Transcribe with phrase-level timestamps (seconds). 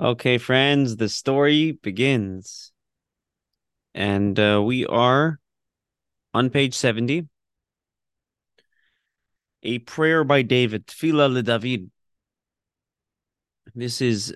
[0.00, 2.70] Okay, friends, the story begins.
[3.94, 5.40] And uh, we are
[6.32, 7.26] on page 70.
[9.64, 11.90] A prayer by David, Tfila le David.
[13.74, 14.32] This is,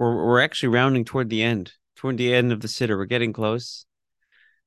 [0.00, 2.98] we're, we're actually rounding toward the end, toward the end of the siddur.
[2.98, 3.86] We're getting close.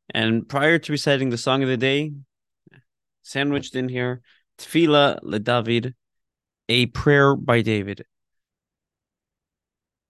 [0.09, 2.13] And prior to reciting the song of the day,
[3.23, 4.21] sandwiched in here,
[4.57, 5.95] Tfila le David,
[6.69, 8.05] a prayer by David.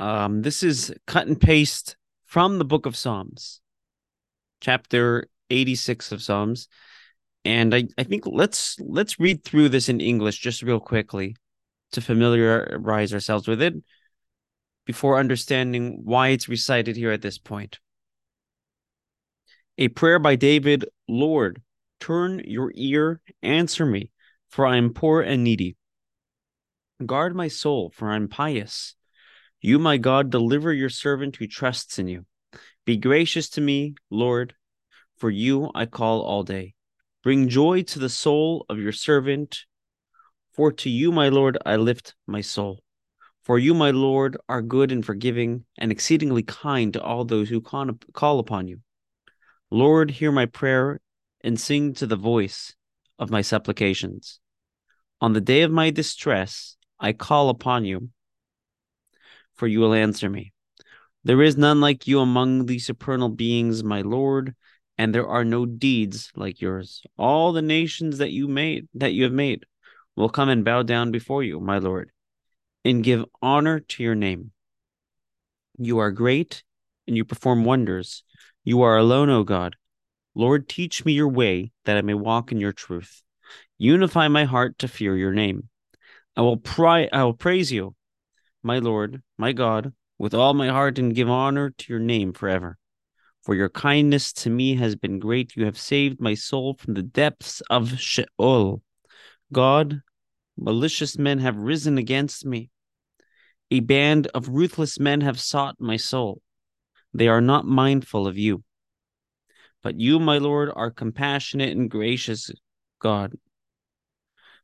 [0.01, 3.61] Um, this is cut and paste from the book of Psalms,
[4.59, 6.67] chapter 86 of Psalms.
[7.45, 11.35] And I, I think let's let's read through this in English just real quickly
[11.91, 13.75] to familiarize ourselves with it
[14.87, 17.77] before understanding why it's recited here at this point.
[19.77, 21.61] A prayer by David, Lord,
[21.99, 24.09] turn your ear, answer me,
[24.49, 25.75] for I am poor and needy.
[27.05, 28.95] Guard my soul, for I am pious.
[29.61, 32.25] You, my God, deliver your servant who trusts in you.
[32.83, 34.55] Be gracious to me, Lord,
[35.17, 36.73] for you I call all day.
[37.23, 39.65] Bring joy to the soul of your servant,
[40.53, 42.79] for to you, my Lord, I lift my soul.
[43.43, 47.61] For you, my Lord, are good and forgiving, and exceedingly kind to all those who
[47.61, 48.79] call upon you.
[49.69, 50.99] Lord, hear my prayer
[51.43, 52.75] and sing to the voice
[53.19, 54.39] of my supplications.
[55.21, 58.09] On the day of my distress, I call upon you
[59.61, 60.51] for you will answer me.
[61.23, 64.55] There is none like you among the supernal beings, my Lord,
[64.97, 67.03] and there are no deeds like yours.
[67.15, 69.67] All the nations that you made that you have made
[70.15, 72.09] will come and bow down before you, my Lord,
[72.83, 74.49] and give honor to your name.
[75.77, 76.63] You are great
[77.05, 78.23] and you perform wonders.
[78.63, 79.75] You are alone, O God.
[80.33, 83.21] Lord, teach me your way that I may walk in your truth.
[83.77, 85.69] Unify my heart to fear your name.
[86.35, 87.93] I will pry I will praise you
[88.63, 92.77] my Lord, my God, with all my heart and give honor to your name forever.
[93.43, 95.55] For your kindness to me has been great.
[95.55, 98.83] You have saved my soul from the depths of Sheol.
[99.51, 100.01] God,
[100.57, 102.69] malicious men have risen against me.
[103.71, 106.41] A band of ruthless men have sought my soul.
[107.13, 108.63] They are not mindful of you.
[109.81, 112.51] But you, my Lord, are compassionate and gracious,
[112.99, 113.33] God,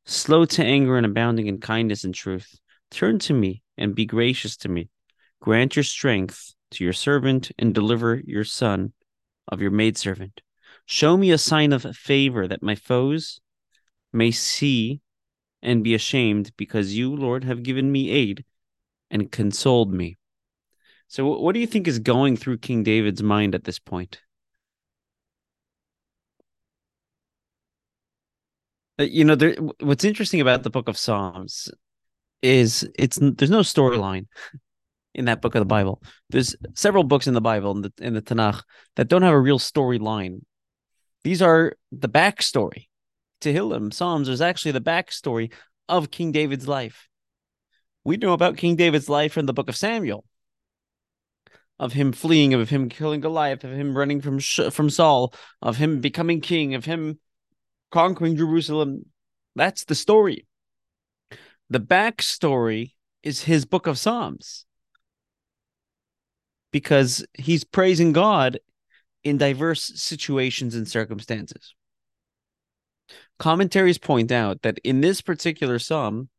[0.06, 2.60] slow to anger and abounding in kindness and truth.
[2.92, 4.90] Turn to me and be gracious to me.
[5.42, 8.94] Grant your strength to your servant and deliver your son
[9.48, 10.42] of your maidservant.
[10.86, 13.40] Show me a sign of favor that my foes
[14.12, 15.02] may see
[15.62, 18.46] and be ashamed, because you, Lord, have given me aid
[19.10, 20.18] and consoled me.
[21.08, 24.20] So, what do you think is going through King David's mind at this point?
[29.00, 31.70] Uh, you know, there, what's interesting about the book of Psalms
[32.42, 34.28] is it's there's no storyline
[35.14, 36.02] in that book of the Bible.
[36.30, 38.64] There's several books in the Bible in the in the Tanakh
[38.96, 40.42] that don't have a real storyline.
[41.24, 42.88] These are the backstory.
[43.42, 45.52] Tehillim, Psalms is actually the backstory
[45.90, 47.08] of King David's life.
[48.04, 50.24] We know about King David's life in the book of Samuel,
[51.80, 56.00] of him fleeing, of him killing Goliath, of him running from from Saul, of him
[56.00, 57.20] becoming king, of him
[57.92, 59.06] conquering Jerusalem.
[59.56, 60.46] That's the story.
[61.70, 64.66] The backstory is his book of Psalms
[66.72, 68.60] because he's praising God
[69.24, 71.74] in diverse situations and circumstances.
[73.40, 76.30] Commentaries point out that in this particular psalm,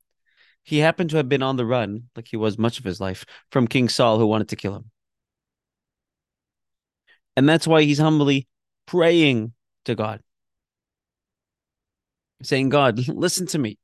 [0.63, 3.25] he happened to have been on the run, like he was much of his life,
[3.51, 4.91] from King Saul who wanted to kill him.
[7.37, 8.49] And that's why he's humbly
[8.87, 9.53] praying
[9.85, 10.21] to God,
[12.43, 13.79] saying, God, listen to me.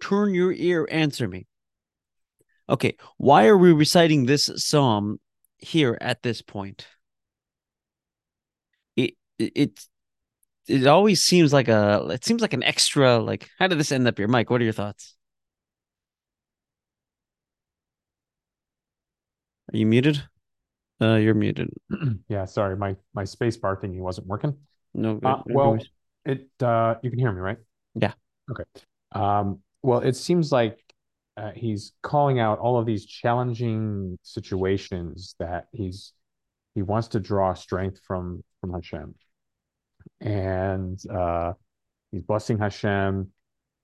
[0.00, 1.46] Turn your ear, answer me.
[2.68, 5.18] Okay, why are we reciting this psalm
[5.56, 6.86] here at this point?
[8.96, 9.80] It it
[10.66, 14.06] it always seems like a it seems like an extra like how did this end
[14.06, 14.28] up here?
[14.28, 15.16] Mike, what are your thoughts?
[19.72, 20.22] Are you muted?
[21.00, 21.70] Uh you're muted.
[22.28, 24.54] yeah, sorry, my my space bar thingy wasn't working.
[24.92, 25.78] No, uh, well,
[26.26, 27.58] it uh you can hear me, right?
[27.94, 28.12] Yeah.
[28.50, 28.64] Okay.
[29.12, 30.78] Um well, it seems like
[31.36, 36.12] uh, he's calling out all of these challenging situations that he's
[36.74, 39.14] he wants to draw strength from from Hashem,
[40.20, 41.52] and uh,
[42.10, 43.28] he's blessing Hashem,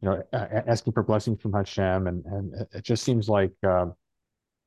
[0.00, 3.86] you know, asking for blessing from Hashem, and and it just seems like uh,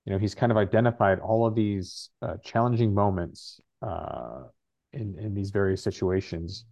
[0.06, 4.44] you know he's kind of identified all of these uh, challenging moments uh,
[4.94, 6.66] in in these various situations,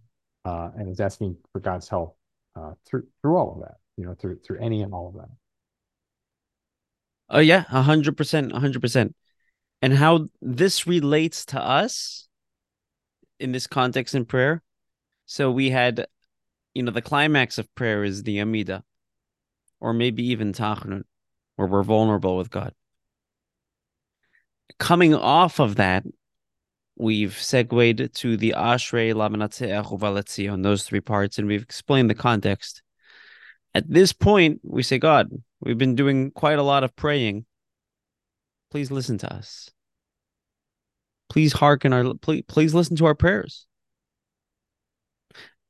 [0.46, 2.16] uh, and is asking for God's help
[2.86, 5.36] through through all of that you know, through through any and all of them
[7.28, 9.14] Oh yeah, a hundred percent, a hundred percent.
[9.82, 12.28] And how this relates to us
[13.38, 14.62] in this context in prayer.
[15.26, 16.06] So we had,
[16.72, 18.84] you know, the climax of prayer is the Amida,
[19.80, 21.02] or maybe even Tachnun,
[21.56, 22.72] where we're vulnerable with God.
[24.78, 26.04] Coming off of that,
[26.96, 32.82] we've segued to the Ashrei Lamanatseach on those three parts, and we've explained the context.
[33.76, 35.28] At this point, we say, God,
[35.60, 37.44] we've been doing quite a lot of praying.
[38.70, 39.68] Please listen to us.
[41.28, 43.66] Please hearken our please, please listen to our prayers.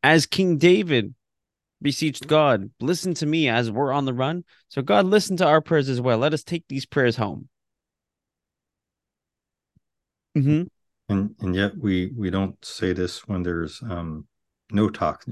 [0.05, 1.17] As King David
[1.83, 4.45] beseeched God, listen to me as we're on the run.
[4.69, 6.19] So God, listen to our prayers as well.
[6.19, 7.49] Let us take these prayers home.
[10.39, 10.63] Mm-hmm.
[11.09, 14.29] And and yet we we don't say this when there's um
[14.71, 15.25] no talk.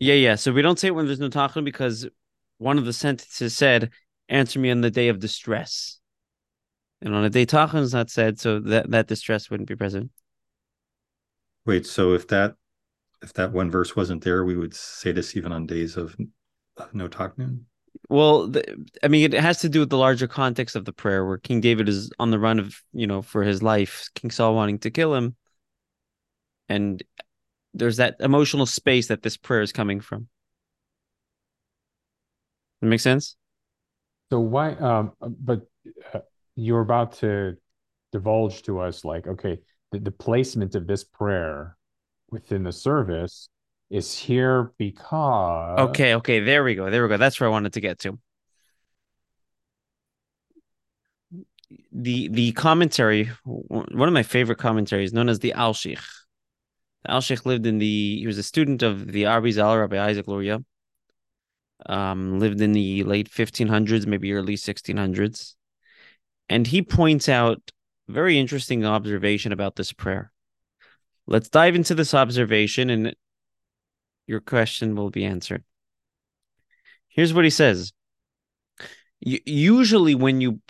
[0.00, 0.34] Yeah, yeah.
[0.34, 2.08] So we don't say it when there's no tachanun because
[2.56, 3.90] one of the sentences said,
[4.28, 6.00] "Answer me on the day of distress,"
[7.02, 10.10] and on a day tachanun is not said, so that that distress wouldn't be present.
[11.66, 12.54] Wait, so if that
[13.22, 16.16] if that one verse wasn't there, we would say this even on days of,
[16.78, 17.64] of no tachanun.
[18.08, 21.26] Well, the, I mean, it has to do with the larger context of the prayer,
[21.26, 24.54] where King David is on the run of, you know, for his life, King Saul
[24.54, 25.36] wanting to kill him,
[26.68, 27.02] and
[27.74, 30.28] there's that emotional space that this prayer is coming from.
[32.80, 33.36] That makes sense.
[34.30, 34.72] So why?
[34.72, 35.66] Um, but
[36.14, 36.20] uh,
[36.56, 37.56] you're about to
[38.12, 39.60] divulge to us, like, okay,
[39.92, 41.76] the, the placement of this prayer
[42.30, 43.48] within the service
[43.90, 45.78] is here because.
[45.90, 47.16] Okay, okay, there we go, there we go.
[47.16, 48.18] That's where I wanted to get to.
[51.92, 56.02] The the commentary, one of my favorite commentaries, known as the Alshich
[57.08, 60.62] Alshich lived in the, he was a student of the Arizal, Rabbi Isaac Luria.
[61.86, 65.54] Um, lived in the late 1500s, maybe early 1600s.
[66.48, 67.70] And he points out
[68.06, 70.30] very interesting observation about this prayer.
[71.26, 73.14] Let's dive into this observation and
[74.26, 75.64] your question will be answered.
[77.08, 77.92] Here's what he says.
[79.20, 80.60] Usually when you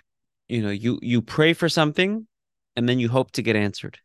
[0.49, 2.27] you know you you pray for something
[2.75, 3.99] and then you hope to get answered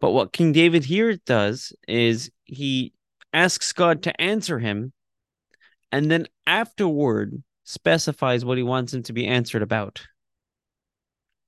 [0.00, 2.92] but what King David here does is he
[3.32, 4.92] asks God to answer him
[5.92, 10.02] and then afterward specifies what he wants him to be answered about.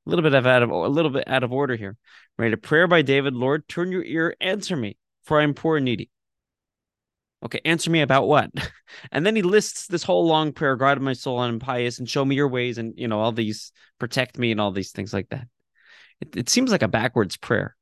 [0.07, 1.97] A little bit of out of a little bit out of order here.
[2.39, 2.53] Right?
[2.53, 5.85] A prayer by David, Lord, turn your ear, answer me, for I am poor and
[5.85, 6.11] needy.
[7.45, 8.51] Okay, answer me about what?
[9.11, 12.25] And then he lists this whole long prayer, guard my soul and pious, and show
[12.27, 15.31] me your ways, and you know, all these protect me and all these things like
[15.31, 15.47] that.
[16.21, 17.75] It, it seems like a backwards prayer.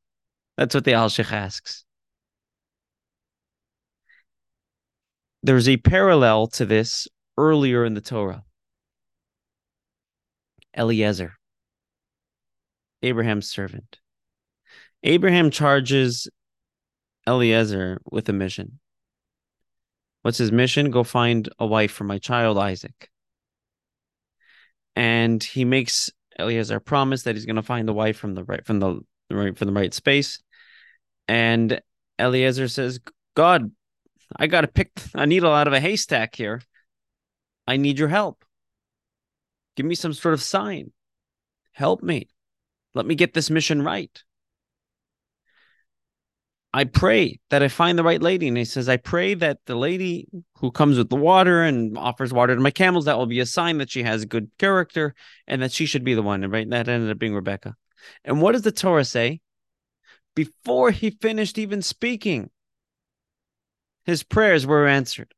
[0.57, 1.85] That's what the Alshich asks.
[5.43, 7.09] There's a parallel to this
[7.39, 8.45] earlier in the Torah.
[10.77, 11.35] Eliezer,
[13.03, 13.99] Abraham's servant.
[15.03, 16.29] Abraham charges
[17.27, 18.79] Eliezer with a mission.
[20.23, 20.91] What's his mission?
[20.91, 23.09] Go find a wife for my child Isaac.
[24.95, 28.65] And he makes Eliezer promise that he's going to find the wife from the right
[28.67, 29.01] from the
[29.31, 30.41] right from the right space.
[31.29, 31.81] And
[32.19, 33.01] Eliezer says,
[33.35, 33.71] God,
[34.37, 36.61] I got to pick a needle out of a haystack here.
[37.67, 38.45] I need your help.
[39.77, 40.93] Give me some sort of sign.
[41.73, 42.29] Help me.
[42.95, 44.23] Let me get this mission right.
[46.73, 48.47] I pray that I find the right lady.
[48.47, 50.29] And he says, I pray that the lady
[50.59, 53.47] who comes with the water and offers water to my camels, that will be a
[53.47, 55.15] sign that she has a good character
[55.49, 56.45] and that she should be the one.
[56.45, 57.75] And right, that ended up being Rebecca.
[58.25, 59.41] And what does the Torah say?
[60.35, 62.51] before he finished even speaking,
[64.05, 65.35] his prayers were answered.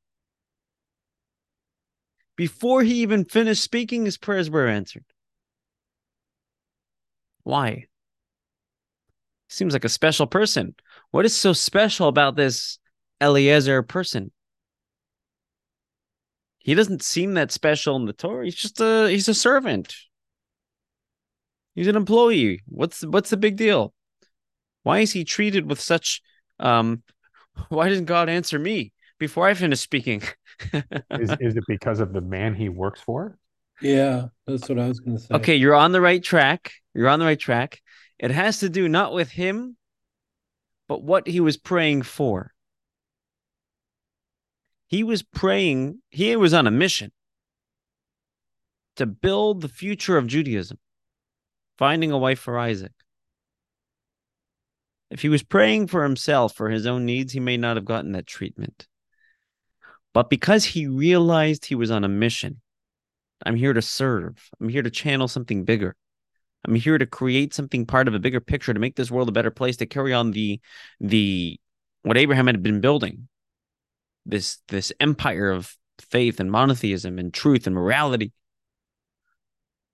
[2.36, 5.04] Before he even finished speaking, his prayers were answered.
[7.42, 7.86] Why?
[9.48, 10.74] Seems like a special person.
[11.10, 12.78] What is so special about this
[13.20, 14.30] Eliezer person?
[16.58, 18.44] He doesn't seem that special in the Torah.
[18.44, 19.94] He's just a he's a servant.
[21.74, 22.62] He's an employee.
[22.66, 23.94] What's what's the big deal?
[24.82, 26.22] Why is he treated with such
[26.58, 27.02] um
[27.68, 30.22] why didn't God answer me before I finish speaking?
[30.72, 33.38] is, is it because of the man he works for?
[33.80, 35.34] Yeah, that's what I was going to say.
[35.34, 36.72] Okay, you're on the right track.
[36.94, 37.80] You're on the right track.
[38.18, 39.76] It has to do not with him,
[40.88, 42.52] but what he was praying for.
[44.86, 47.12] He was praying, he was on a mission
[48.96, 50.78] to build the future of Judaism,
[51.82, 52.92] finding a wife for Isaac.
[55.10, 58.12] If he was praying for himself, for his own needs, he may not have gotten
[58.12, 58.86] that treatment.
[60.14, 62.60] But because he realized he was on a mission,
[63.44, 64.48] I'm here to serve.
[64.60, 65.96] I'm here to channel something bigger.
[66.64, 69.32] I'm here to create something part of a bigger picture to make this world a
[69.32, 70.60] better place to carry on the
[71.00, 71.58] the
[72.02, 73.26] what Abraham had been building.
[74.24, 78.30] This this empire of faith and monotheism and truth and morality.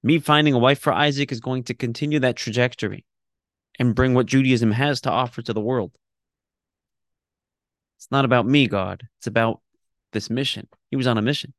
[0.02, 3.04] Me finding a wife for Isaac is going to continue that trajectory
[3.78, 5.92] and bring what Judaism has to offer to the world.
[7.98, 9.02] It's not about me, God.
[9.18, 9.60] It's about
[10.12, 10.68] this mission.
[10.90, 11.52] He was on a mission.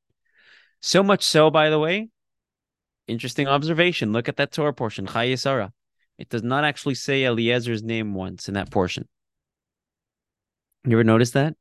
[0.81, 2.10] So much so, by the way,
[3.08, 4.13] interesting observation.
[4.13, 5.74] Look at that Torah portion, Chayei Sarah.
[6.17, 9.08] It does not actually say Eliezer's name once in that portion.
[10.86, 11.55] You ever notice that?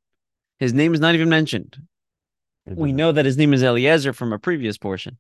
[0.59, 1.77] His name is not even mentioned.
[2.67, 2.97] We mm-hmm.
[2.97, 5.19] know that his name is Eliezer from a previous portion.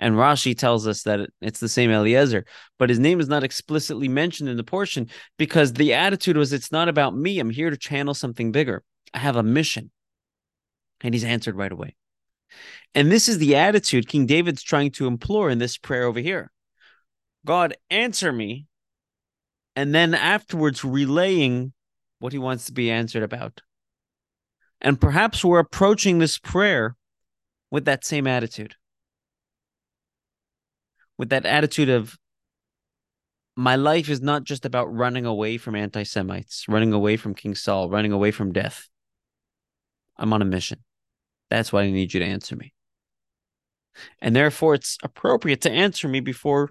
[0.00, 2.46] And Rashi tells us that it's the same Eliezer,
[2.78, 6.72] but his name is not explicitly mentioned in the portion because the attitude was it's
[6.72, 7.38] not about me.
[7.38, 8.82] I'm here to channel something bigger.
[9.12, 9.90] I have a mission.
[11.02, 11.96] And he's answered right away.
[12.94, 16.50] And this is the attitude King David's trying to implore in this prayer over here
[17.44, 18.66] God, answer me.
[19.76, 21.72] And then afterwards, relaying
[22.18, 23.60] what he wants to be answered about.
[24.80, 26.96] And perhaps we're approaching this prayer
[27.70, 28.74] with that same attitude.
[31.20, 32.16] With that attitude of,
[33.54, 37.54] my life is not just about running away from anti Semites, running away from King
[37.54, 38.88] Saul, running away from death.
[40.16, 40.82] I'm on a mission.
[41.50, 42.72] That's why I need you to answer me.
[44.22, 46.70] And therefore, it's appropriate to answer me before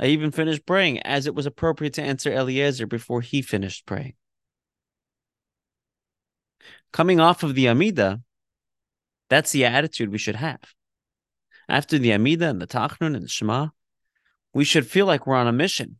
[0.00, 4.14] I even finish praying, as it was appropriate to answer Eliezer before he finished praying.
[6.94, 8.22] Coming off of the Amida,
[9.28, 10.62] that's the attitude we should have.
[11.68, 13.68] After the Amida and the Tachnun and the Shema,
[14.54, 15.98] we should feel like we're on a mission.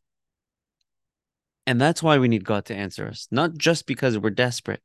[1.67, 4.81] And that's why we need God to answer us, not just because we're desperate,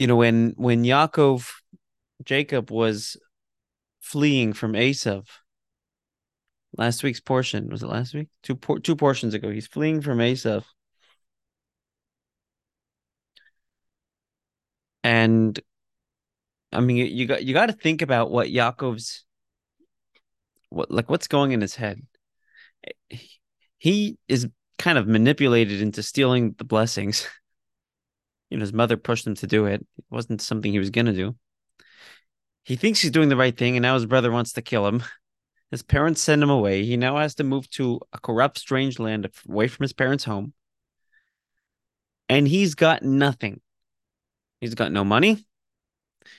[0.00, 1.52] you know when when Yaakov
[2.24, 3.16] Jacob was
[4.00, 5.26] fleeing from Esav
[6.76, 8.28] last week's portion was it last week?
[8.42, 9.50] Two por- two portions ago.
[9.50, 10.64] He's fleeing from Esav
[15.02, 15.58] and
[16.72, 19.24] I mean you got you got to think about what Yaakov's
[20.68, 22.00] what like what's going in his head
[23.10, 23.16] eh,
[23.78, 27.26] he is kind of manipulated into stealing the blessings
[28.50, 29.80] you know, his mother pushed him to do it.
[29.80, 31.36] It wasn't something he was to do.
[32.64, 35.02] He thinks he's doing the right thing, and now his brother wants to kill him.
[35.70, 36.84] His parents send him away.
[36.84, 40.52] He now has to move to a corrupt, strange land away from his parents' home.
[42.28, 43.60] And he's got nothing.
[44.60, 45.46] He's got no money.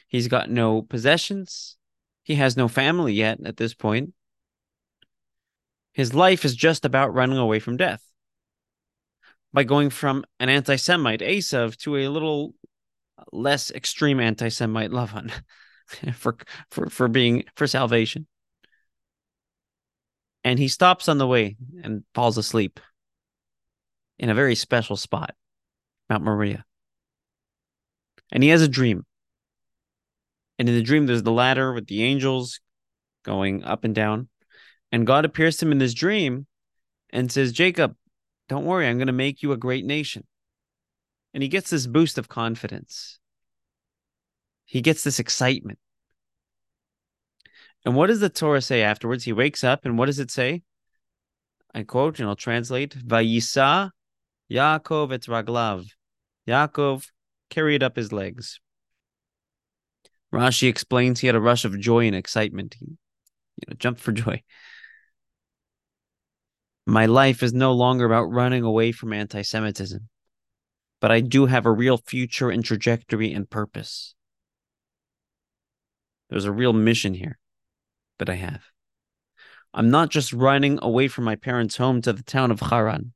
[0.07, 1.77] He's got no possessions.
[2.23, 4.13] He has no family yet at this point.
[5.93, 8.03] His life is just about running away from death
[9.53, 12.53] by going from an anti Semite, Esav, to a little
[13.31, 15.31] less extreme anti Semite Lavan
[16.13, 16.37] for,
[16.69, 18.27] for, for being for salvation.
[20.43, 22.79] And he stops on the way and falls asleep
[24.17, 25.35] in a very special spot,
[26.09, 26.65] Mount Moriah.
[28.31, 29.05] And he has a dream.
[30.57, 32.59] And in the dream, there's the ladder with the angels
[33.23, 34.29] going up and down.
[34.91, 36.47] And God appears to him in this dream
[37.11, 37.95] and says, Jacob,
[38.49, 40.25] don't worry, I'm going to make you a great nation.
[41.33, 43.19] And he gets this boost of confidence.
[44.65, 45.79] He gets this excitement.
[47.85, 49.23] And what does the Torah say afterwards?
[49.23, 50.63] He wakes up, and what does it say?
[51.73, 53.91] I quote, and I'll translate Vayisa
[54.51, 55.87] Yaakov et Raglav.
[56.47, 57.07] Yaakov
[57.51, 58.59] carried up his legs.
[60.33, 62.77] Rashi explains he had a rush of joy and excitement.
[62.79, 64.41] He you know, jumped for joy.
[66.87, 70.09] My life is no longer about running away from anti Semitism,
[70.99, 74.15] but I do have a real future and trajectory and purpose.
[76.29, 77.37] There's a real mission here
[78.17, 78.63] that I have.
[79.73, 83.13] I'm not just running away from my parents' home to the town of Haran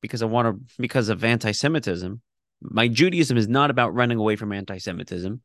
[0.00, 2.22] because I want to, because of anti Semitism.
[2.60, 5.40] My Judaism is not about running away from anti Semitism.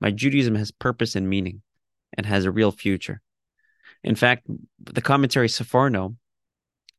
[0.00, 1.62] My Judaism has purpose and meaning
[2.16, 3.20] and has a real future.
[4.04, 4.46] In fact,
[4.78, 6.16] the commentary Sforno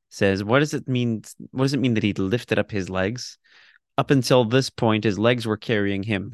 [0.09, 1.23] says, "What does it mean?
[1.51, 3.37] What does it mean that he lifted up his legs?
[3.97, 6.33] Up until this point, his legs were carrying him,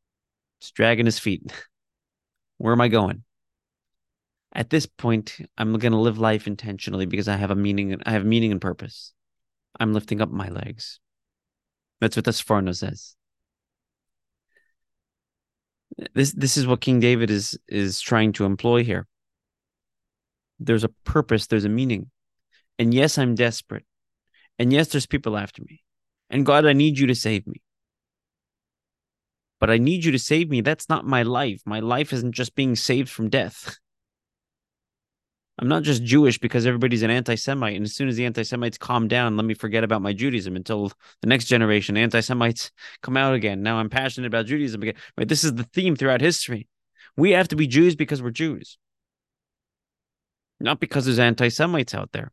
[0.60, 1.52] just dragging his feet.
[2.58, 3.24] Where am I going?
[4.52, 8.00] At this point, I'm going to live life intentionally because I have a meaning.
[8.06, 9.12] I have meaning and purpose.
[9.78, 11.00] I'm lifting up my legs.
[12.00, 13.16] That's what the Sforno says."
[16.14, 19.06] This this is what King David is is trying to employ here
[20.58, 22.10] there's a purpose, there's a meaning.
[22.78, 23.84] And yes, I'm desperate.
[24.58, 25.82] And yes, there's people after me.
[26.30, 27.62] And God, I need you to save me.
[29.60, 30.60] But I need you to save me.
[30.60, 31.62] That's not my life.
[31.64, 33.78] My life isn't just being saved from death.
[35.58, 37.76] I'm not just Jewish because everybody's an anti Semite.
[37.76, 40.54] And as soon as the anti Semites calm down, let me forget about my Judaism
[40.54, 41.96] until the next generation.
[41.96, 42.70] Anti Semites
[43.02, 43.62] come out again.
[43.62, 44.96] Now I'm passionate about Judaism again.
[45.16, 45.28] Right?
[45.28, 46.68] This is the theme throughout history.
[47.16, 48.76] We have to be Jews because we're Jews,
[50.60, 52.32] not because there's anti Semites out there.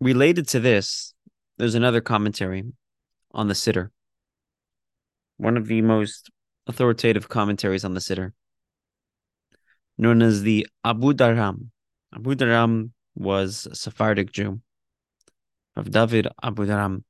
[0.00, 1.14] Related to this,
[1.58, 2.64] there's another commentary
[3.32, 3.90] on the siddur.
[5.36, 6.30] One of the most
[6.66, 8.32] authoritative commentaries on the siddur,
[9.96, 11.70] known as the Abudarham.
[12.14, 14.60] Abu Daram was a Sephardic Jew
[15.76, 17.04] of David Abudarham.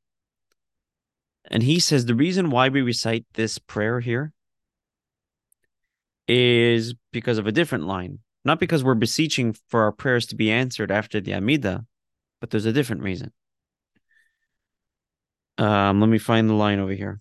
[1.50, 4.32] And he says the reason why we recite this prayer here
[6.26, 8.18] is because of a different line.
[8.44, 11.86] Not because we're beseeching for our prayers to be answered after the Amida,
[12.40, 13.32] but there's a different reason.
[15.58, 17.20] Um, let me find the line over here.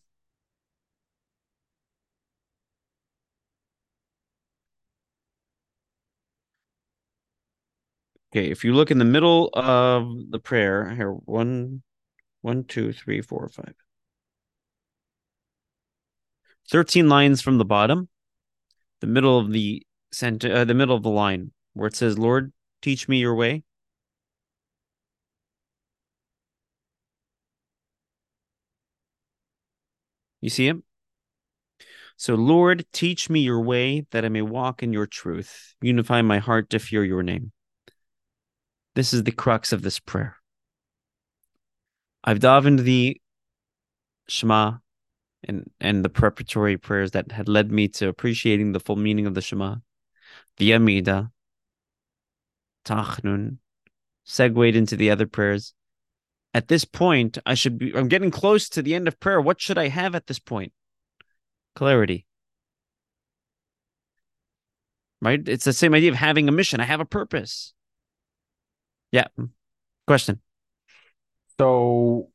[8.32, 11.82] Okay, if you look in the middle of the prayer here, one,
[12.42, 13.74] one, two, three, four, five.
[16.70, 18.10] 13 lines from the bottom,
[19.02, 22.52] the middle of the center, uh, the middle of the line where it says, Lord,
[22.82, 23.64] teach me your way.
[30.42, 30.84] You see him?
[32.16, 35.76] So, Lord, teach me your way that I may walk in your truth.
[35.82, 37.52] Unify my heart to fear your name.
[38.96, 40.38] This is the crux of this prayer.
[42.24, 43.22] I've davened the
[44.28, 44.78] Shema
[45.44, 49.36] and, and the preparatory prayers that had led me to appreciating the full meaning of
[49.36, 49.76] the Shema,
[50.58, 51.32] the Amida,
[52.84, 53.60] Tachnun,
[54.24, 55.74] segued into the other prayers
[56.58, 59.40] at this point, I should be, I'm getting close to the end of prayer.
[59.40, 60.74] What should I have at this point?
[61.76, 62.26] Clarity.
[65.22, 65.48] Right?
[65.48, 66.80] It's the same idea of having a mission.
[66.80, 67.74] I have a purpose.
[69.12, 69.28] Yeah.
[70.08, 70.42] Question.
[71.60, 72.30] So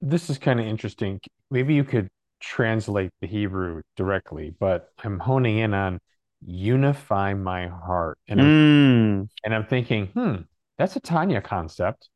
[0.00, 1.18] this is kind of interesting.
[1.50, 2.08] Maybe you could
[2.38, 5.98] translate the Hebrew directly, but I'm honing in on
[6.46, 8.16] unify my heart.
[8.28, 10.42] And I'm, Mm, and I'm thinking, hmm,
[10.82, 12.08] that's a Tanya concept,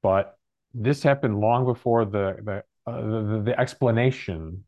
[0.00, 0.36] but
[0.72, 4.64] this happened long before the the uh, the, the explanation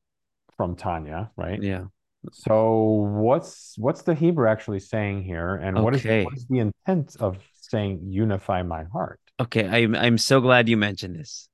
[0.56, 1.62] from Tanya, right?
[1.62, 1.84] yeah.
[2.32, 2.80] So
[3.14, 7.36] what's what's the Hebrew actually saying here, and what, is, what is the intent of
[7.52, 9.20] saying unify my heart?
[9.38, 9.68] Okay.
[9.68, 11.48] I'm I'm so glad you mentioned this.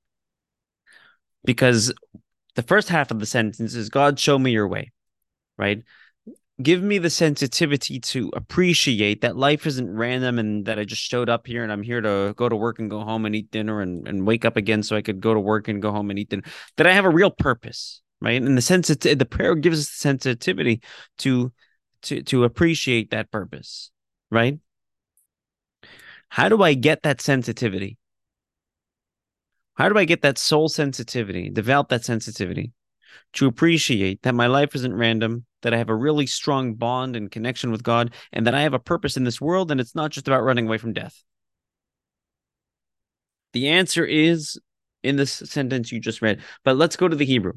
[1.43, 1.93] Because
[2.55, 4.91] the first half of the sentence is God show me your way.
[5.57, 5.83] Right?
[6.63, 11.29] Give me the sensitivity to appreciate that life isn't random and that I just showed
[11.29, 13.81] up here and I'm here to go to work and go home and eat dinner
[13.81, 16.19] and, and wake up again so I could go to work and go home and
[16.19, 16.43] eat dinner.
[16.77, 18.41] That I have a real purpose, right?
[18.41, 20.81] And the sense the prayer gives us the sensitivity
[21.19, 21.51] to
[22.03, 23.91] to to appreciate that purpose,
[24.29, 24.59] right?
[26.29, 27.97] How do I get that sensitivity?
[29.75, 32.73] How do I get that soul sensitivity, develop that sensitivity
[33.33, 37.31] to appreciate that my life isn't random, that I have a really strong bond and
[37.31, 40.11] connection with God, and that I have a purpose in this world, and it's not
[40.11, 41.23] just about running away from death?
[43.53, 44.59] The answer is
[45.03, 46.41] in this sentence you just read.
[46.63, 47.53] But let's go to the Hebrew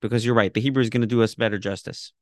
[0.00, 0.52] because you're right.
[0.52, 2.12] The Hebrew is going to do us better justice.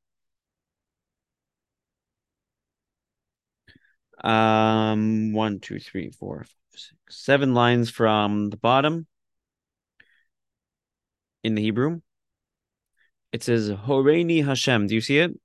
[4.23, 9.07] Um, one, two, three, four, five, six, seven lines from the bottom
[11.45, 12.01] in the Hebrew.
[13.33, 14.87] It says Horeini Hashem.
[14.87, 15.39] Do you see it?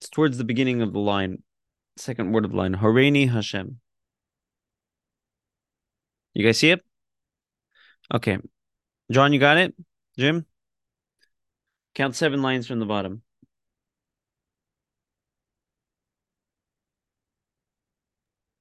[0.00, 1.42] It's towards the beginning of the line,
[1.96, 2.74] second word of the line.
[2.74, 3.80] Horeini Hashem.
[6.34, 6.84] You guys see it?
[8.14, 8.38] Okay.
[9.10, 9.74] John, you got it?
[10.16, 10.46] Jim?
[11.94, 13.22] Count seven lines from the bottom.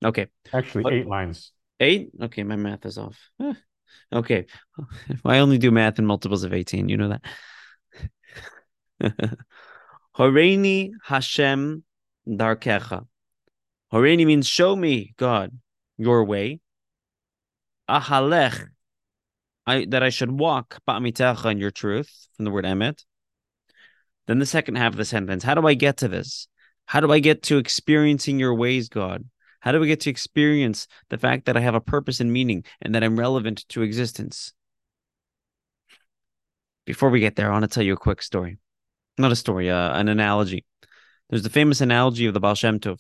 [0.04, 0.28] Okay.
[0.54, 1.52] Actually, What- eight lines.
[1.80, 2.10] Eight?
[2.22, 3.18] Okay, my math is off.
[4.12, 4.46] Okay.
[5.26, 6.90] I only do math in multiples of 18.
[6.90, 7.20] You know
[9.00, 9.18] that.
[10.18, 11.84] Horeini Hashem
[12.28, 13.06] Darkecha.
[13.94, 15.52] Horeini means show me, God,
[15.98, 16.60] your way.
[17.90, 18.70] Ahalech.
[19.66, 23.04] I, that I should walk ba'amitecha in your truth, from the word emet.
[24.26, 25.44] Then the second half of the sentence.
[25.44, 26.48] How do I get to this?
[26.86, 29.26] How do I get to experiencing your ways, God?
[29.68, 32.64] How do we get to experience the fact that I have a purpose and meaning
[32.82, 34.54] and that I'm relevant to existence?
[36.88, 38.60] before we get there, I want to tell you a quick story.
[39.18, 40.64] Not a story, uh, an analogy.
[41.30, 43.00] There's the famous analogy of the Baal Shem Tov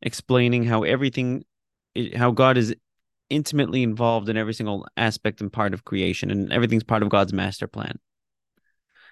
[0.00, 1.44] explaining how everything,
[2.16, 2.74] how God is
[3.28, 7.34] intimately involved in every single aspect and part of creation, and everything's part of God's
[7.34, 7.98] master plan.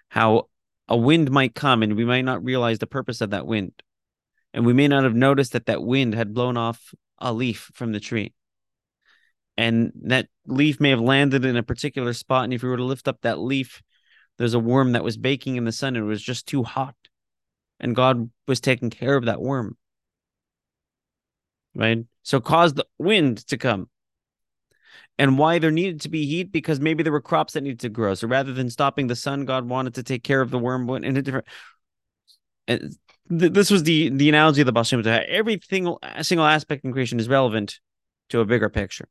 [0.08, 0.48] How
[0.88, 3.72] a wind might come and we might not realize the purpose of that wind.
[4.54, 7.90] And we may not have noticed that that wind had blown off a leaf from
[7.90, 8.32] the tree.
[9.56, 12.44] And that leaf may have landed in a particular spot.
[12.44, 13.82] And if you were to lift up that leaf,
[14.38, 16.94] there's a worm that was baking in the sun and it was just too hot.
[17.80, 19.76] And God was taking care of that worm.
[21.74, 22.04] Right?
[22.22, 23.88] So caused the wind to come
[25.18, 27.88] and why there needed to be heat because maybe there were crops that needed to
[27.88, 28.14] grow.
[28.14, 31.16] So rather than stopping the sun, God wanted to take care of the worm in
[31.16, 31.46] a different.
[32.68, 35.24] And this was the the analogy of the Baal Shem Tov.
[35.26, 37.80] Every single single aspect in creation is relevant
[38.30, 39.08] to a bigger picture.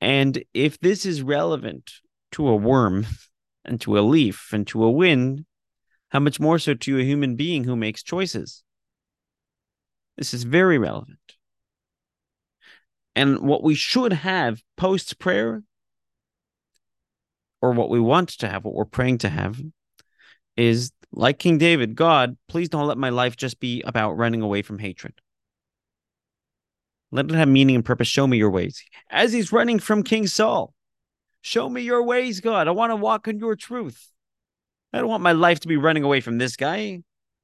[0.00, 1.90] And if this is relevant
[2.32, 3.06] to a worm
[3.64, 5.44] and to a leaf and to a wind,
[6.08, 8.62] how much more so to a human being who makes choices?
[10.16, 11.18] This is very relevant.
[13.16, 15.62] And what we should have post prayer,
[17.60, 19.60] or what we want to have, what we're praying to have,
[20.56, 24.62] is like King David God, please don't let my life just be about running away
[24.62, 25.14] from hatred.
[27.12, 28.08] Let it have meaning and purpose.
[28.08, 28.82] Show me your ways.
[29.10, 30.74] As he's running from King Saul,
[31.40, 32.68] show me your ways, God.
[32.68, 34.08] I want to walk in your truth.
[34.92, 37.02] I don't want my life to be running away from this guy.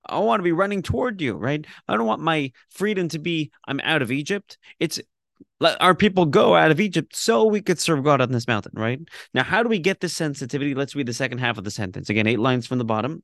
[0.09, 1.67] I want to be running toward you, right?
[1.89, 4.57] I don't want my freedom to be I'm out of Egypt.
[4.79, 5.01] It's
[5.59, 8.73] let our people go out of Egypt so we could serve God on this mountain,
[8.75, 9.01] right?
[9.35, 10.75] Now, how do we get this sensitivity?
[10.75, 12.09] Let's read the second half of the sentence.
[12.09, 13.23] Again, eight lines from the bottom.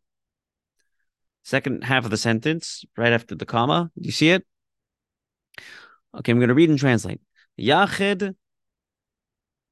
[1.43, 3.91] Second half of the sentence, right after the comma.
[3.99, 4.47] Do you see it?
[6.17, 7.21] Okay, I'm going to read and translate.
[7.59, 8.35] Yached,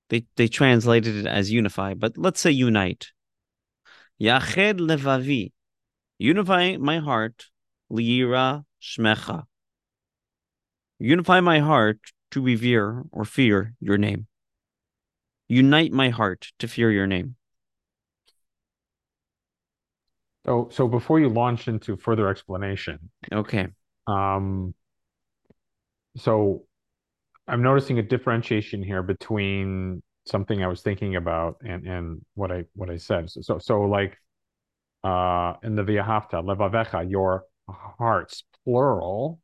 [0.09, 3.13] they, they translated it as unify, but let's say unite.
[4.19, 5.53] Yached levavi,
[6.19, 7.47] unify my heart,
[7.89, 9.45] lira shmecha.
[10.99, 11.99] Unify my heart
[12.33, 14.27] to revere or fear your name.
[15.49, 17.37] Unite my heart to fear your name.
[20.51, 22.99] So, so before you launch into further explanation,
[23.33, 23.69] okay.
[24.09, 24.75] Um,
[26.17, 26.65] so
[27.47, 32.65] I'm noticing a differentiation here between something I was thinking about and and what I
[32.75, 33.31] what I said.
[33.31, 34.19] So so, so like
[35.05, 39.39] uh in the V'ahavta, levavecha, your hearts, plural,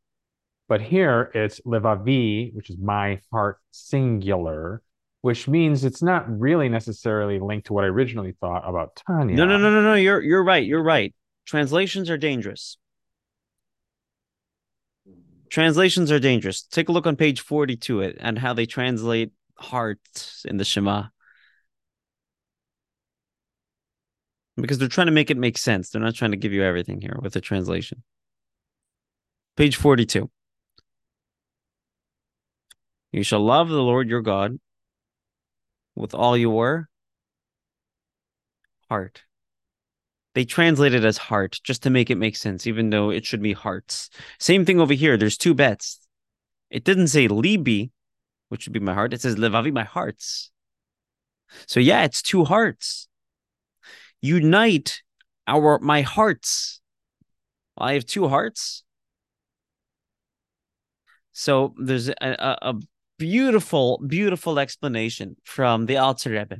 [0.68, 4.82] but here it's levavi, which is my heart singular,
[5.22, 9.34] which means it's not really necessarily linked to what I originally thought about Tanya.
[9.34, 9.94] No, no, no, no, no.
[9.94, 10.64] You're you're right.
[10.64, 11.14] You're right.
[11.46, 12.76] Translations are dangerous.
[15.48, 16.62] Translations are dangerous.
[16.62, 19.98] Take a look on page 42 it and how they translate heart
[20.44, 21.04] in the Shema.
[24.56, 25.90] Because they're trying to make it make sense.
[25.90, 28.02] They're not trying to give you everything here with the translation.
[29.56, 30.30] Page 42.
[33.12, 34.58] You shall love the Lord your God
[35.96, 36.88] with all your
[38.88, 39.22] heart.
[40.34, 43.42] They translate it as heart just to make it make sense, even though it should
[43.42, 44.10] be hearts.
[44.38, 45.16] Same thing over here.
[45.16, 45.98] There's two bets.
[46.70, 47.90] It didn't say libi,
[48.50, 49.14] which would be my heart.
[49.14, 50.50] It says levavi, my hearts.
[51.66, 53.08] So yeah, it's two hearts.
[54.20, 55.02] Unite
[55.46, 56.80] our my hearts.
[57.78, 58.84] I have two hearts.
[61.32, 62.74] So there's a, a, a
[63.18, 66.58] beautiful, beautiful explanation from the Alter Rebbe,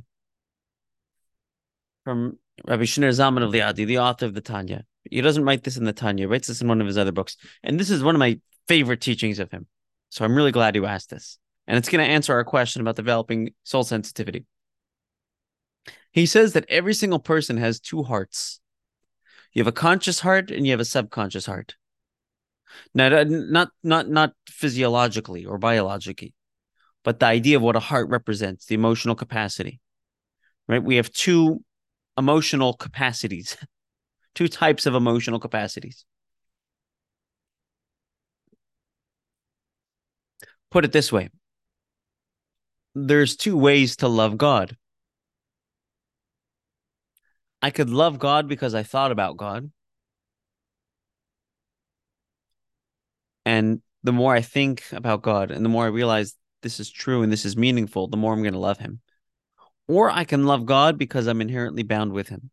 [2.03, 4.83] from Rabbi Shneur Zalman of Liadi, the author of the Tanya.
[5.09, 7.11] He doesn't write this in the Tanya, he writes this in one of his other
[7.11, 7.37] books.
[7.63, 9.67] And this is one of my favorite teachings of him.
[10.09, 11.37] So I'm really glad you asked this.
[11.67, 14.45] And it's going to answer our question about developing soul sensitivity.
[16.11, 18.59] He says that every single person has two hearts.
[19.53, 21.75] You have a conscious heart and you have a subconscious heart.
[22.93, 26.33] Now, not not not physiologically or biologically,
[27.07, 29.79] but the idea of what a heart represents, the emotional capacity,
[30.67, 30.83] right?
[30.83, 31.63] We have two
[32.17, 33.55] emotional capacities,
[34.35, 36.03] two types of emotional capacities.
[40.69, 41.29] Put it this way
[42.93, 44.75] there's two ways to love God.
[47.61, 49.71] I could love God because I thought about God.
[53.45, 57.23] And the more I think about God and the more I realize this is true
[57.23, 59.01] and this is meaningful, the more I'm going to love him.
[59.87, 62.49] Or I can love God because I'm inherently bound with him.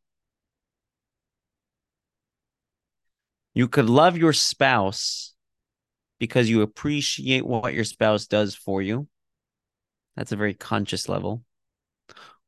[3.55, 5.35] You could love your spouse
[6.19, 9.09] because you appreciate what your spouse does for you.
[10.17, 11.43] That's a very conscious level.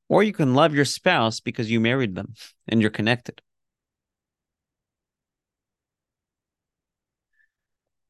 [0.09, 2.35] Or you can love your spouse because you married them
[2.69, 3.41] and you're connected.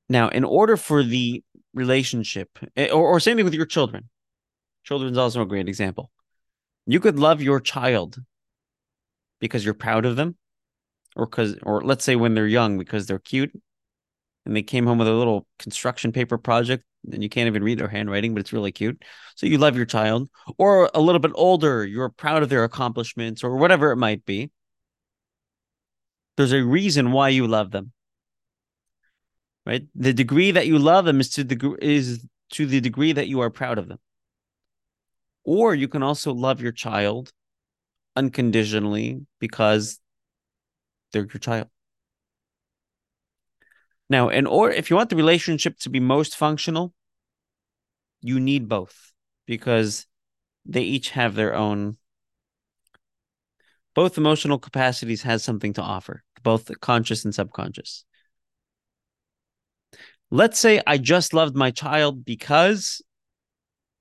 [0.08, 1.42] Now, in order for the
[1.76, 4.08] relationship, eh, or, or same thing with your children,
[4.82, 6.10] children's also a great example.
[6.86, 8.18] You could love your child
[9.40, 10.36] because you're proud of them,
[11.14, 13.52] or because, or let's say when they're young because they're cute,
[14.46, 17.78] and they came home with a little construction paper project, and you can't even read
[17.78, 19.02] their handwriting, but it's really cute.
[19.36, 23.44] So you love your child, or a little bit older, you're proud of their accomplishments,
[23.44, 24.50] or whatever it might be.
[26.36, 27.92] There's a reason why you love them
[29.66, 29.86] right?
[29.94, 33.40] The degree that you love them is to the is to the degree that you
[33.40, 33.98] are proud of them.
[35.44, 37.32] Or you can also love your child
[38.14, 40.00] unconditionally because
[41.12, 41.68] they're your child.
[44.08, 46.94] Now, in or if you want the relationship to be most functional,
[48.20, 49.12] you need both
[49.46, 50.06] because
[50.64, 51.96] they each have their own
[53.94, 58.04] both emotional capacities has something to offer, both conscious and subconscious.
[60.30, 63.02] Let's say I just loved my child because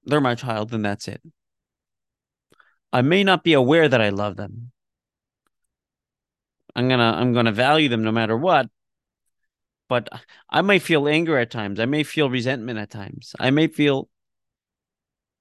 [0.05, 1.21] they're my child, and that's it.
[2.91, 4.71] I may not be aware that I love them.
[6.75, 8.69] I'm gonna I'm gonna value them no matter what.
[9.87, 10.09] But
[10.49, 11.79] I may feel anger at times.
[11.79, 13.35] I may feel resentment at times.
[13.39, 14.09] I may feel,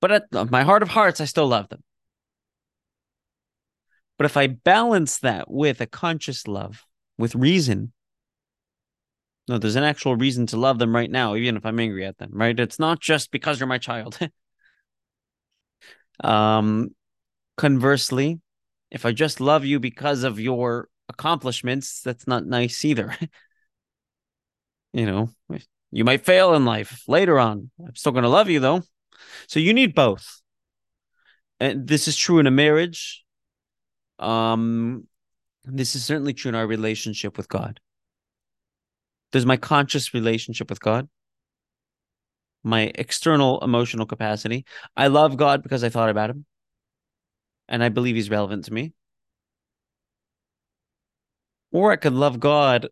[0.01, 1.83] but at my heart of hearts, I still love them.
[4.19, 6.85] But if I balance that with a conscious love,
[7.17, 7.94] with reason,
[9.47, 12.19] no, there's an actual reason to love them right now, even if I'm angry at
[12.19, 12.59] them, right?
[12.59, 14.19] It's not just because you're my child.
[16.25, 16.91] um,
[17.57, 18.41] conversely,
[18.91, 23.15] if I just love you because of your accomplishments, that's not nice either.
[24.95, 25.29] you know,
[25.91, 27.71] you might fail in life later on.
[27.79, 28.83] I'm still going to love you though.
[29.47, 30.41] So you need both.
[31.61, 33.25] And this is true in a marriage.
[34.19, 35.07] Um,
[35.65, 37.81] this is certainly true in our relationship with God.
[39.35, 41.09] There's my conscious relationship with God,
[42.63, 44.65] my external emotional capacity.
[44.97, 46.47] I love God because I thought about him
[47.67, 48.93] and I believe he's relevant to me.
[51.73, 52.87] Or I could love God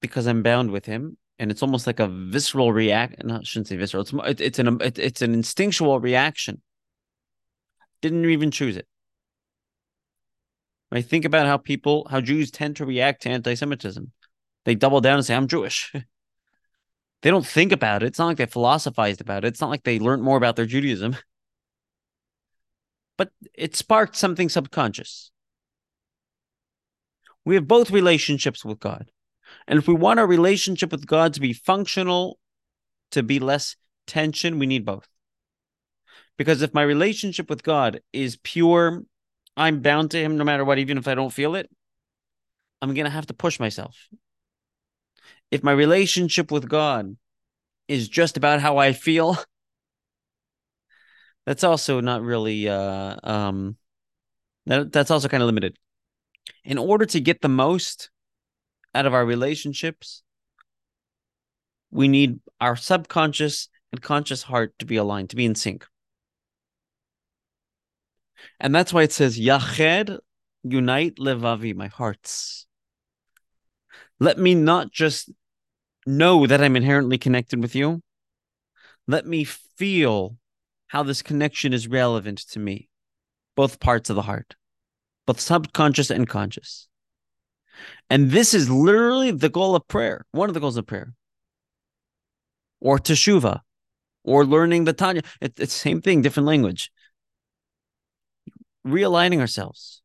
[0.00, 3.68] because I'm bound with him and it's almost like a visceral react no, I shouldn't
[3.68, 6.62] say visceral it's it, it's an it, it's an instinctual reaction
[8.00, 8.86] didn't even choose it
[10.90, 14.10] I think about how people how Jews tend to react to anti-Semitism
[14.68, 15.94] they double down and say, I'm Jewish.
[17.22, 18.06] they don't think about it.
[18.08, 19.48] It's not like they philosophized about it.
[19.48, 21.16] It's not like they learned more about their Judaism.
[23.16, 25.32] But it sparked something subconscious.
[27.44, 29.10] We have both relationships with God.
[29.66, 32.38] And if we want our relationship with God to be functional,
[33.10, 33.74] to be less
[34.06, 35.08] tension, we need both.
[36.36, 39.02] Because if my relationship with God is pure,
[39.56, 41.68] I'm bound to Him no matter what, even if I don't feel it,
[42.80, 43.96] I'm going to have to push myself
[45.50, 47.16] if my relationship with God
[47.86, 49.36] is just about how I feel,
[51.46, 53.76] that's also not really uh um
[54.66, 55.78] that, that's also kind of limited.
[56.64, 58.10] In order to get the most
[58.94, 60.22] out of our relationships,
[61.90, 65.86] we need our subconscious and conscious heart to be aligned, to be in sync.
[68.60, 70.18] And that's why it says Yached,
[70.62, 72.67] unite levavi, my hearts.
[74.20, 75.30] Let me not just
[76.06, 78.02] know that I'm inherently connected with you.
[79.06, 80.36] Let me feel
[80.88, 82.88] how this connection is relevant to me,
[83.54, 84.56] both parts of the heart,
[85.26, 86.88] both subconscious and conscious.
[88.10, 91.14] And this is literally the goal of prayer, one of the goals of prayer,
[92.80, 93.60] or teshuva,
[94.24, 95.22] or learning the Tanya.
[95.40, 96.90] It's the same thing, different language.
[98.86, 100.02] Realigning ourselves.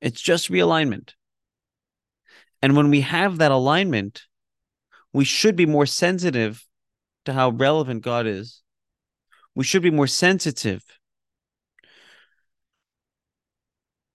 [0.00, 1.12] It's just realignment.
[2.64, 4.22] And when we have that alignment,
[5.12, 6.66] we should be more sensitive
[7.26, 8.62] to how relevant God is.
[9.54, 10.82] We should be more sensitive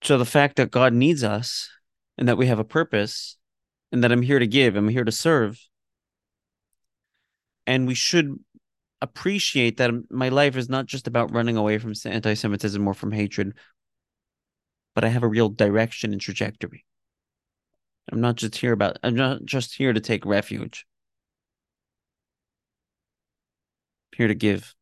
[0.02, 1.70] to the fact that God needs us
[2.18, 3.38] and that we have a purpose
[3.92, 5.60] and that I'm here to give, I'm here to serve.
[7.68, 8.36] And we should
[9.00, 13.12] appreciate that my life is not just about running away from anti Semitism or from
[13.12, 13.54] hatred,
[14.96, 16.84] but I have a real direction and trajectory.
[18.12, 20.86] I'm not just here about I'm not just here to take refuge.
[24.14, 24.76] I'm here to give.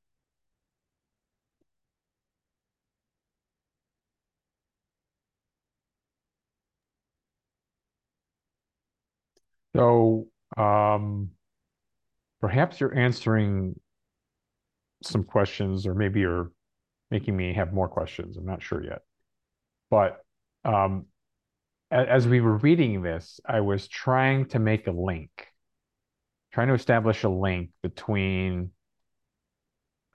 [9.76, 11.32] So um
[12.42, 13.80] perhaps you're answering
[15.04, 16.52] some questions or maybe you're
[17.12, 18.38] making me have more questions.
[18.38, 19.02] I'm not sure yet.
[19.90, 20.24] But
[20.66, 21.06] um,
[21.91, 25.30] as we were reading this, I was trying to make a link,
[26.54, 28.71] trying to establish a link between.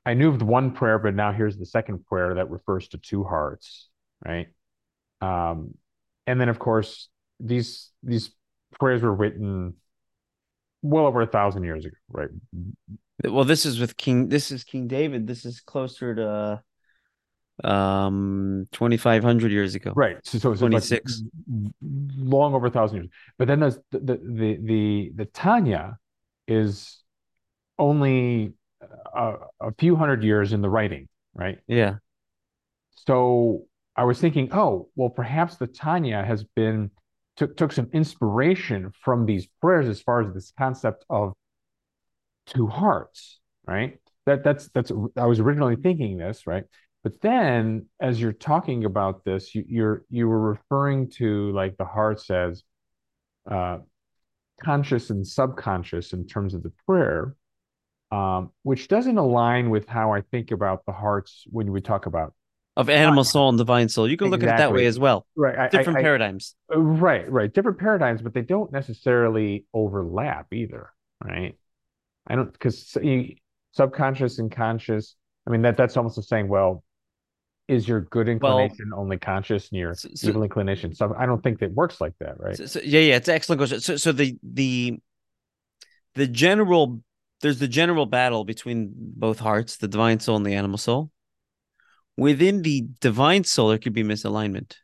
[0.05, 3.23] I knew of one prayer, but now here's the second prayer that refers to two
[3.23, 3.89] hearts,
[4.25, 4.49] right?
[5.21, 5.75] Um,
[6.27, 7.09] and then, of course,
[7.39, 8.31] these these
[8.79, 9.75] prayers were written
[10.83, 12.29] well over a thousand years ago, right?
[13.25, 14.29] Well, this is with King.
[14.29, 15.27] This is King David.
[15.27, 16.63] This is closer to
[17.65, 19.93] um 2500 years ago.
[19.95, 20.17] Right.
[20.25, 21.73] So, so, so 26 like
[22.17, 23.09] long over a thousand years.
[23.39, 25.99] But then there's the the the the, the tanya
[26.49, 27.03] is
[27.79, 28.53] only
[29.15, 31.59] a, a few hundred years in the writing right?
[31.67, 31.97] Yeah.
[32.95, 36.91] So i was thinking oh well perhaps the tanya has been
[37.37, 41.35] took took some inspiration from these prayers as far as this concept of
[42.47, 43.99] two hearts right?
[44.25, 46.65] That that's that's i was originally thinking this right
[47.03, 51.85] but then, as you're talking about this, you, you're you were referring to like the
[51.85, 52.63] heart says,
[53.51, 53.79] uh,
[54.63, 57.35] conscious and subconscious in terms of the prayer,
[58.13, 62.35] um, which doesn't align with how I think about the hearts when we talk about
[62.77, 64.09] of animal soul and divine soul.
[64.09, 64.63] You can look exactly.
[64.63, 65.27] at it that way as well.
[65.37, 65.71] Right.
[65.71, 66.55] Different I, I, paradigms.
[66.71, 67.31] I, right.
[67.31, 67.53] Right.
[67.53, 70.91] Different paradigms, but they don't necessarily overlap either.
[71.23, 71.57] Right.
[72.27, 72.97] I don't because
[73.73, 75.17] subconscious and conscious.
[75.47, 76.49] I mean that that's almost the saying.
[76.49, 76.85] Well,
[77.73, 80.95] is your good inclination well, only conscious and your so, so, evil inclination?
[80.95, 82.57] So i don't think that works like that right?
[82.57, 83.81] So, yeah yeah it's excellent question.
[83.81, 84.99] So so the the
[86.15, 87.03] the general
[87.41, 91.11] there's the general battle between both hearts the divine soul and the animal soul.
[92.17, 94.75] Within the divine soul there could be misalignment.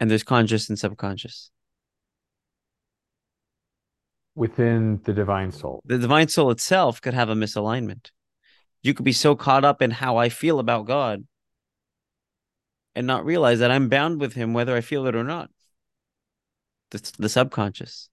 [0.00, 1.50] And there's conscious and subconscious.
[4.36, 5.82] Within the divine soul.
[5.84, 8.10] The divine soul itself could have a misalignment
[8.82, 11.24] you could be so caught up in how I feel about God
[12.94, 15.50] and not realize that I'm bound with him whether I feel it or not.
[16.90, 18.08] The, the subconscious.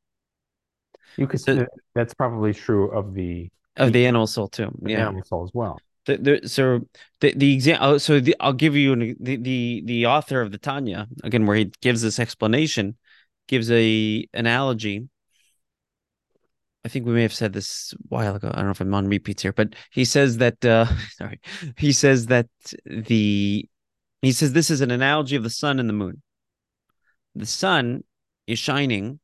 [1.18, 4.72] You could so, that's probably true of the of the animal soul too.
[4.86, 5.80] Yeah, animal soul as well.
[6.06, 6.82] The, the, so
[7.22, 7.88] the the example.
[7.88, 11.46] Oh, so the, I'll give you an, the the the author of the Tanya again,
[11.46, 12.98] where he gives this explanation,
[13.48, 15.08] gives a analogy
[16.86, 18.52] I think we may have said this a while ago.
[18.54, 20.86] I don't know if I'm on repeats here, but he says that uh
[21.18, 21.42] sorry.
[21.78, 22.48] He says that
[22.86, 23.68] the
[24.22, 26.22] he says this is an analogy of the sun and the moon.
[27.34, 28.04] The sun
[28.46, 29.20] is shining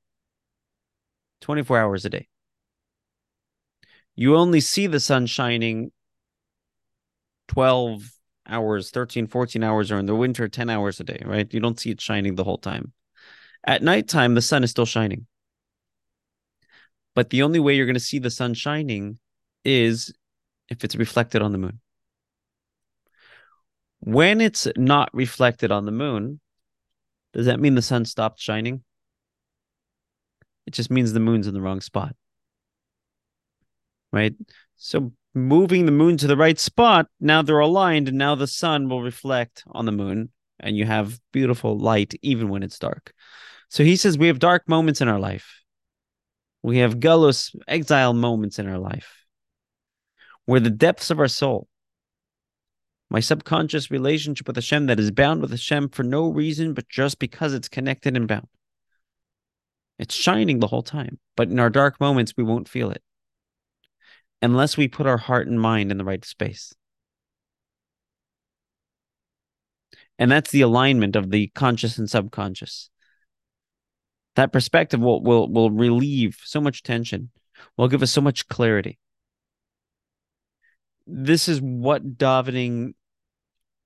[1.42, 2.28] 24 hours a day.
[4.16, 5.92] You only see the sun shining
[7.48, 8.12] 12
[8.48, 11.52] hours, 13, 14 hours, or in the winter, 10 hours a day, right?
[11.54, 12.92] You don't see it shining the whole time.
[13.64, 15.28] At nighttime, the sun is still shining.
[17.16, 19.20] But the only way you're going to see the sun shining
[19.66, 20.14] is
[20.70, 21.80] if it's reflected on the moon.
[24.00, 26.40] When it's not reflected on the moon,
[27.34, 28.84] does that mean the sun stopped shining?
[30.66, 32.16] It just means the moon's in the wrong spot.
[34.12, 34.34] Right?
[34.76, 38.90] So moving the moon to the right spot, now they're aligned, and now the sun
[38.90, 43.14] will reflect on the moon, and you have beautiful light even when it's dark.
[43.70, 45.61] So he says we have dark moments in our life.
[46.64, 49.26] We have galus, exile moments in our life
[50.46, 51.68] where the depths of our soul,
[53.10, 57.20] my subconscious relationship with Hashem that is bound with Hashem for no reason, but just
[57.20, 58.48] because it's connected and bound.
[60.00, 63.04] It's shining the whole time, but in our dark moments, we won't feel it
[64.42, 66.74] unless we put our heart and mind in the right space.
[70.18, 72.91] And that's the alignment of the conscious and subconscious
[74.36, 77.30] that perspective will will will relieve so much tension
[77.78, 78.98] will give us so much clarity.
[81.06, 82.94] This is what davening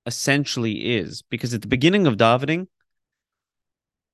[0.04, 2.68] essentially is because at the beginning of davening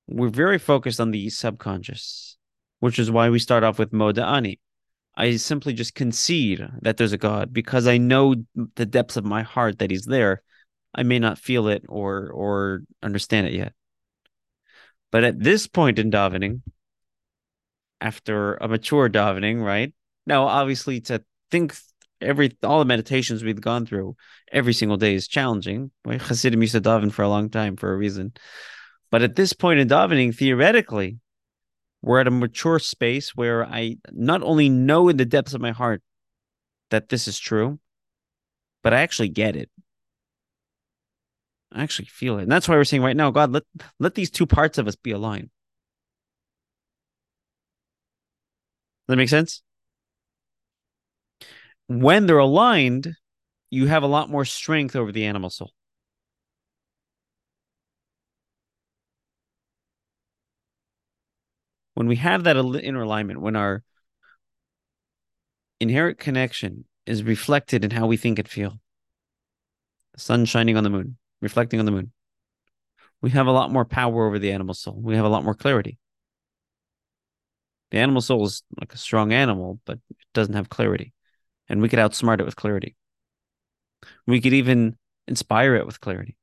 [0.07, 2.37] we're very focused on the subconscious
[2.79, 4.59] which is why we start off with moda'ani.
[5.15, 8.35] I simply just concede that there's a god because i know
[8.75, 10.41] the depths of my heart that he's there.
[10.95, 13.73] I may not feel it or or understand it yet
[15.13, 16.61] but at this point in davening,
[18.01, 19.93] after a mature davening, right?
[20.25, 21.75] Now, obviously, to think
[22.19, 24.15] every all the meditations we've gone through
[24.51, 25.91] every single day is challenging.
[26.03, 26.19] Right?
[26.19, 28.33] Hasidim used to daven for a long time for a reason.
[29.11, 31.19] But at this point in davening, theoretically,
[32.01, 35.73] we're at a mature space where I not only know in the depths of my
[35.73, 36.01] heart
[36.89, 37.79] that this is true,
[38.81, 39.69] but I actually get it.
[41.73, 42.43] I actually feel it.
[42.43, 43.63] And that's why we're saying right now, God, let
[43.99, 45.49] let these two parts of us be aligned.
[49.07, 49.61] Does that make sense?
[51.87, 53.15] When they're aligned,
[53.69, 55.71] you have a lot more strength over the animal soul.
[61.95, 63.83] When we have that inner alignment, when our
[65.79, 68.79] inherent connection is reflected in how we think and feel,
[70.13, 72.11] the sun shining on the moon, reflecting on the moon,
[73.21, 74.99] we have a lot more power over the animal soul.
[74.99, 75.99] We have a lot more clarity.
[77.91, 81.13] The animal soul is like a strong animal, but it doesn't have clarity.
[81.69, 82.95] And we could outsmart it with clarity.
[84.25, 86.35] We could even inspire it with clarity.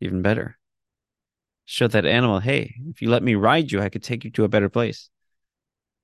[0.00, 0.58] Even better.
[1.64, 4.44] Show that animal, hey, if you let me ride you, I could take you to
[4.44, 5.10] a better place.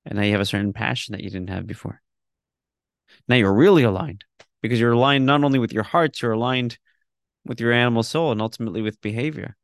[0.04, 2.00] And now you have a certain passion that you didn't have before.
[3.26, 4.24] Now you're really aligned
[4.62, 6.78] because you're aligned not only with your hearts, you're aligned
[7.44, 9.56] with your animal soul and ultimately with behavior.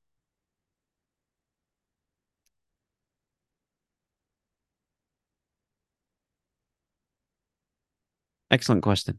[8.50, 9.18] Excellent question.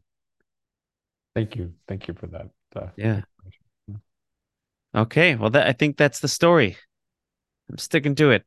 [1.34, 1.74] Thank you.
[1.86, 2.48] Thank you for that.
[2.74, 3.22] Uh, yeah.
[4.94, 5.34] Okay.
[5.36, 6.76] Well, that I think that's the story.
[7.70, 8.46] I'm sticking to it.